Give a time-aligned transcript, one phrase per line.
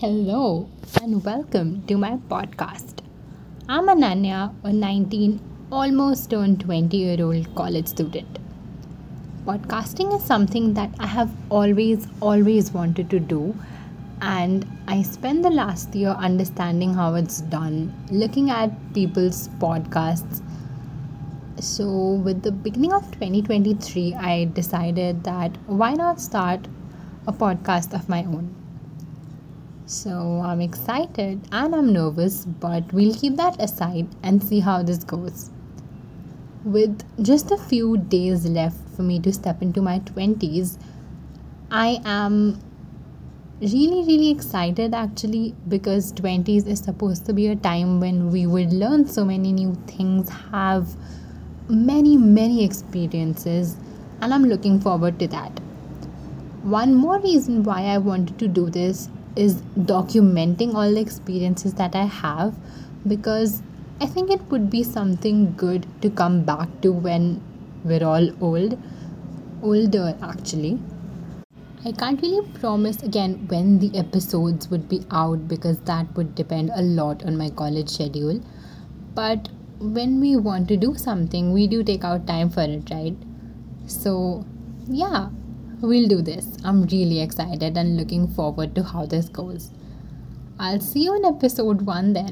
[0.00, 0.66] Hello
[1.02, 3.00] and welcome to my podcast.
[3.68, 5.38] I'm Ananya, a 19,
[5.70, 8.38] almost turned 20 year old college student.
[9.44, 13.54] Podcasting is something that I have always, always wanted to do,
[14.22, 20.40] and I spent the last year understanding how it's done, looking at people's podcasts.
[21.60, 26.68] So, with the beginning of 2023, I decided that why not start
[27.26, 28.59] a podcast of my own?
[29.90, 35.02] So I'm excited and I'm nervous, but we'll keep that aside and see how this
[35.02, 35.50] goes.
[36.64, 40.78] With just a few days left for me to step into my 20s,
[41.72, 42.60] I am
[43.60, 48.72] really, really excited actually because 20s is supposed to be a time when we would
[48.72, 50.86] learn so many new things, have
[51.68, 53.76] many, many experiences,
[54.20, 55.58] and I'm looking forward to that.
[56.62, 59.56] One more reason why I wanted to do this is
[59.92, 62.54] documenting all the experiences that I have
[63.06, 63.62] because
[64.00, 67.42] I think it would be something good to come back to when
[67.84, 68.78] we're all old,
[69.62, 70.78] older actually.
[71.84, 76.70] I can't really promise again when the episodes would be out because that would depend
[76.74, 78.40] a lot on my college schedule.
[79.14, 83.16] But when we want to do something, we do take out time for it, right?
[83.86, 84.44] So,
[84.88, 85.30] yeah,
[85.80, 86.46] we'll do this.
[86.64, 89.70] I'm really excited and looking forward to how this goes.
[90.58, 92.28] I'll see you in episode 1 then.